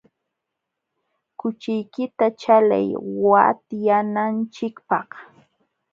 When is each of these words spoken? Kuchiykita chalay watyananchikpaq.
Kuchiykita 1.39 2.25
chalay 2.41 2.89
watyananchikpaq. 3.29 5.09